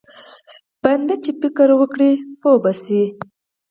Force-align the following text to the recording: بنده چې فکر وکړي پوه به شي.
بنده 0.83 1.15
چې 1.23 1.31
فکر 1.41 1.67
وکړي 1.79 2.11
پوه 2.39 2.57
به 2.63 2.71
شي. 2.83 3.03